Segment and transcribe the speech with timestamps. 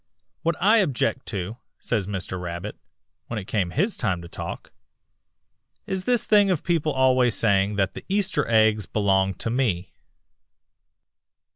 [0.41, 2.41] "'What I object to,' says Mr.
[2.41, 2.75] Rabbit,
[3.27, 4.71] when it came his time to talk,
[5.85, 9.93] 'is this thing of people always saying that the Easter eggs belong to me.'